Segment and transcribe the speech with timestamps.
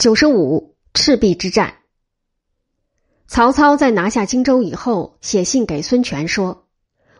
[0.00, 1.74] 九十五赤壁之战。
[3.26, 6.68] 曹操在拿下荆州以后，写信给孙权说：“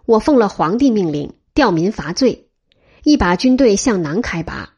[0.07, 2.49] 我奉了皇帝命令，调民伐罪，
[3.05, 4.71] 一把军队向南开拔。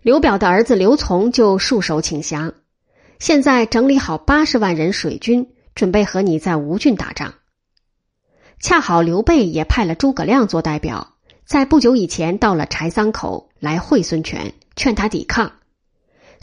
[0.00, 2.54] 刘表的儿子刘琮就束手请降，
[3.18, 7.34] 现在整理好八十万人水军，准备和你在吴郡打仗。
[8.60, 15.50] 恰好刘备也派了诸葛亮做代表，在不久以前到了柴桑口来会孙权，劝他抵抗。”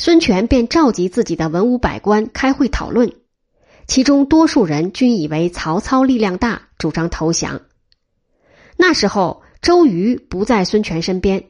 [0.03, 3.13] 孙权便召集自己的文武百官开会讨论，
[3.85, 7.61] 其中多数人均以为曹操力量大，主张投降。
[8.77, 11.49] 那时候，周瑜不在孙权身边，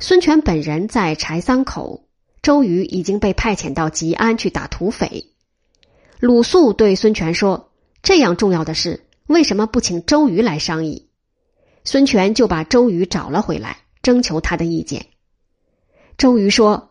[0.00, 2.08] 孙权本人在柴桑口，
[2.42, 5.26] 周瑜已经被派遣到吉安去打土匪。
[6.18, 7.70] 鲁肃对孙权说
[8.02, 11.10] ：“这样重要的事，为什么不请周瑜来商议？”
[11.84, 15.06] 孙权就把周瑜找了回来，征求他的意见。
[16.18, 16.90] 周瑜说。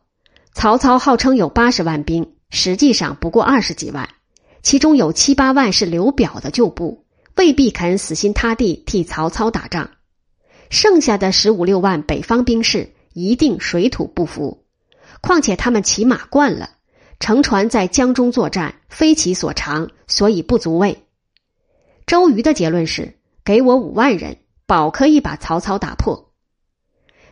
[0.54, 4.08] 曹操号称有八十万兵，实际上不过二十几万，
[4.62, 9.90] 其中有七八万是刘表的旧部，未必肯死心塌地替曹操打仗。
[10.70, 14.64] 剩下的十五六万北方兵士一定水土不服，
[15.22, 16.70] 况且他们骑马惯了，
[17.20, 21.04] 乘船在江中作战非其所长，所以不足畏。
[22.06, 26.32] 周瑜的结论是：给我五万人，保可以把曹操打破。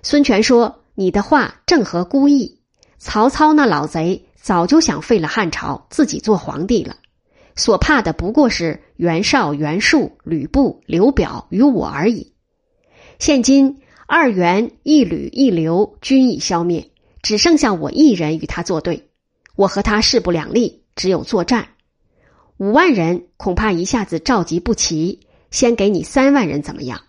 [0.04, 2.60] 孙权说：“你的话正合孤意。”
[3.04, 6.98] 曹操那老贼早就想废了汉朝，自己做皇帝了，
[7.56, 12.32] 所怕的不过是袁绍、袁术、吕布、刘表与我而已。
[13.18, 16.92] 现今二袁、一吕、一刘均已消灭，
[17.24, 19.10] 只剩下我一人与他作对，
[19.56, 21.70] 我和他势不两立，只有作战。
[22.58, 27.02] 五万人恐怕一下子召集不齐，先给你三万人怎么样？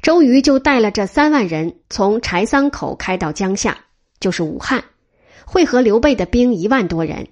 [0.00, 3.76] 周瑜就带了这三万人从柴桑口开到江夏。
[4.24, 4.84] 就是武汉，
[5.44, 7.28] 会合刘备的兵一万多人，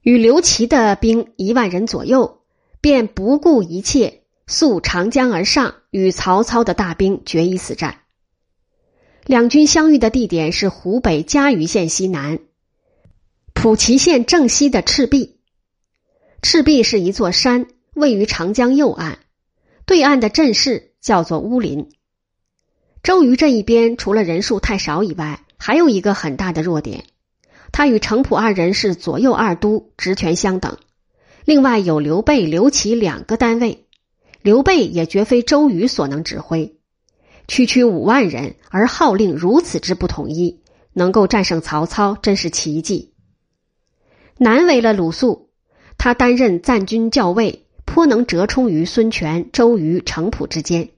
[0.00, 2.40] 与刘琦的兵一万人左右，
[2.80, 7.98] 便不顾一切，溯长江而上，与曹操的大兵决一死战。
[9.26, 12.38] 两军相遇的地点是湖北嘉鱼县西南，
[13.52, 15.40] 蒲祁县正西的赤壁。
[16.40, 19.18] 赤壁是一座山，位于长江右岸，
[19.84, 21.90] 对岸的阵势叫做乌林。
[23.02, 27.04] 周瑜这一边除了人数太少以外，还有一个很大的弱点，
[27.70, 30.78] 他与程普二人是左右二都，职权相等。
[31.44, 33.84] 另外有刘备、刘琦两个单位，
[34.40, 36.78] 刘备也绝非周瑜所能指挥。
[37.46, 40.62] 区区五万人，而号令如此之不统一，
[40.94, 43.12] 能够战胜曹操，真是奇迹。
[44.38, 45.50] 难为了鲁肃，
[45.98, 50.88] 他担任赞军校尉，颇能折冲于孙权、周瑜、程普之间。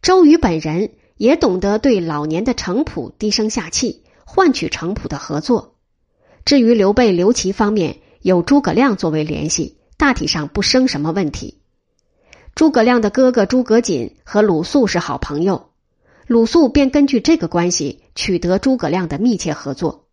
[0.00, 0.92] 周瑜本人。
[1.16, 5.74] 也懂得对老年的程普低声下气，换取程普的合作。
[6.44, 11.58] 至于刘备、刘琦方面，有诸葛亮作为联系，大体上不生什么问题。
[12.54, 15.70] 诸葛亮的哥哥诸葛瑾和鲁肃是好朋友，
[16.26, 20.06] 鲁肃便根据这个关系取得诸葛亮的密切合作。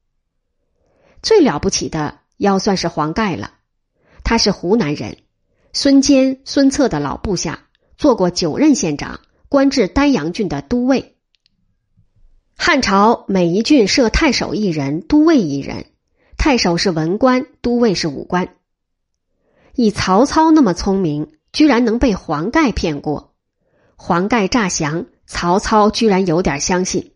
[1.21, 3.53] 最了不起的要算是黄盖了，
[4.23, 5.17] 他是湖南人，
[5.71, 9.19] 孙坚、孙策的老部下，做过九任县长。
[9.53, 11.15] 官至丹阳郡的都尉。
[12.57, 15.85] 汉朝每一郡设太守一人，都尉一人。
[16.39, 18.55] 太守是文官，都尉是武官。
[19.75, 23.35] 以曹操那么聪明，居然能被黄盖骗过。
[23.95, 27.11] 黄盖诈降，曹操居然有点相信。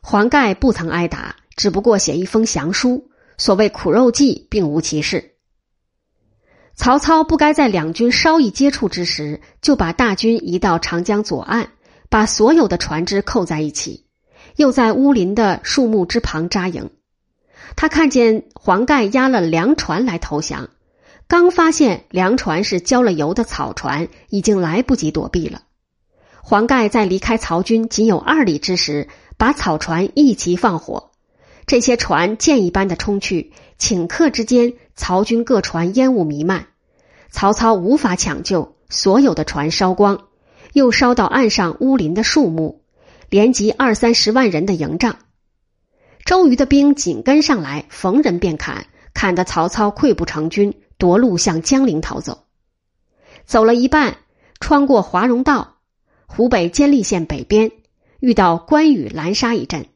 [0.00, 3.08] 黄盖不曾挨打，只不过写一封降书，
[3.38, 5.33] 所谓苦肉计，并无其事。
[6.76, 11.68] 曹操不该在两军稍一接触之时，就把大军移到长江左岸，
[12.08, 14.06] 把所有的船只扣在一起，
[14.56, 16.90] 又在乌林的树木之旁扎营。
[17.76, 20.68] 他看见黄盖押了粮船来投降，
[21.28, 25.62] 刚发现粮船是浇了油的草船，已经来不及躲避了。
[26.42, 29.08] 黄盖在离开曹军仅有二里之时，
[29.38, 31.12] 把草船一齐放火，
[31.66, 34.74] 这些船箭一般的冲去，顷刻之间。
[34.96, 36.66] 曹军各船烟雾弥漫，
[37.30, 40.28] 曹操无法抢救，所有的船烧光，
[40.72, 42.82] 又烧到岸上乌林的树木，
[43.28, 45.16] 连及二三十万人的营帐。
[46.24, 52.44] 周瑜的兵紧跟上来，逢人便砍，砍得曹操溃不成军，夺路向江陵逃走。
[53.44, 54.16] 走了一半，
[54.60, 55.78] 穿过华容道，
[56.26, 57.72] 湖北监利县北边，
[58.20, 59.86] 遇到关羽拦杀一阵，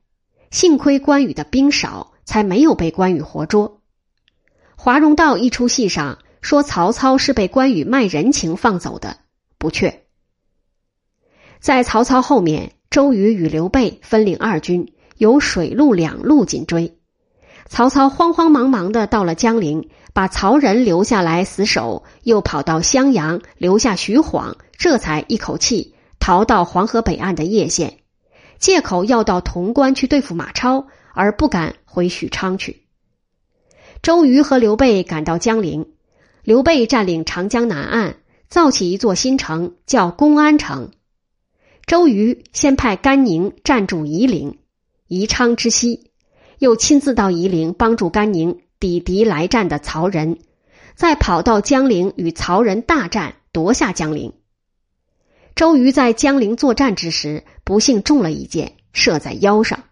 [0.50, 3.77] 幸亏关羽的兵少，才没有被关羽活捉。
[4.80, 9.18] 华容道一出戏上说曹操是被关羽卖人情放走的，
[9.58, 10.04] 不确。
[11.58, 16.96] 在曹操后面，周瑜与刘备分领二军，由水陆两路紧追。
[17.66, 27.98] 曹操慌慌忙忙的到了江陵，把曹仁留下来死守，又跑到襄阳留下徐晃，这才一口气逃到黄河北岸的叶县，
[28.60, 32.84] 借口要到潼关去对付马超，而不敢回许昌去。
[34.02, 35.92] 周瑜和刘备赶到江陵，
[36.42, 38.16] 刘备占领长江南岸，
[38.48, 40.90] 造起一座新城，叫公安城。
[41.86, 44.58] 周瑜先派甘宁占住夷陵，
[45.08, 46.10] 宜昌之西。
[46.58, 50.38] 又亲自到夷陵帮助甘宁抵敌来战的曹仁，
[50.96, 54.32] 再跑到江陵与曹仁大战，夺下江陵。
[55.54, 59.84] 周瑜在江陵作战之时，不幸中了一箭，射在腰上。